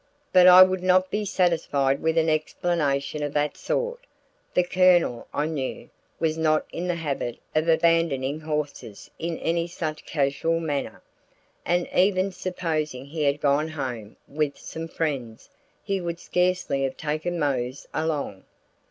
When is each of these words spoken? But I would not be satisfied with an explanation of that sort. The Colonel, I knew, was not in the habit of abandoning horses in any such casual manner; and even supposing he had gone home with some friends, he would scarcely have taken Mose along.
But 0.33 0.47
I 0.47 0.63
would 0.63 0.81
not 0.81 1.11
be 1.11 1.25
satisfied 1.25 2.01
with 2.01 2.17
an 2.17 2.27
explanation 2.27 3.21
of 3.21 3.33
that 3.33 3.55
sort. 3.55 3.99
The 4.55 4.63
Colonel, 4.63 5.27
I 5.31 5.45
knew, 5.45 5.91
was 6.19 6.39
not 6.39 6.65
in 6.71 6.87
the 6.87 6.95
habit 6.95 7.37
of 7.53 7.67
abandoning 7.69 8.39
horses 8.39 9.11
in 9.19 9.37
any 9.37 9.67
such 9.67 10.03
casual 10.03 10.59
manner; 10.59 11.03
and 11.67 11.87
even 11.95 12.31
supposing 12.31 13.05
he 13.05 13.21
had 13.25 13.39
gone 13.41 13.67
home 13.67 14.15
with 14.27 14.57
some 14.57 14.87
friends, 14.87 15.51
he 15.83 16.01
would 16.01 16.19
scarcely 16.19 16.81
have 16.81 16.97
taken 16.97 17.37
Mose 17.37 17.87
along. 17.93 18.45